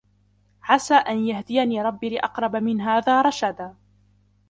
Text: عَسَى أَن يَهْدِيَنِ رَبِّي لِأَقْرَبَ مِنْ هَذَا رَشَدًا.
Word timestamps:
عَسَى 0.63 0.93
أَن 0.93 1.25
يَهْدِيَنِ 1.27 1.81
رَبِّي 1.81 2.09
لِأَقْرَبَ 2.09 2.55
مِنْ 2.55 2.81
هَذَا 2.81 3.21
رَشَدًا. 3.21 3.75